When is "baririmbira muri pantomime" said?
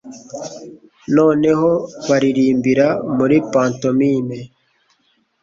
2.07-4.39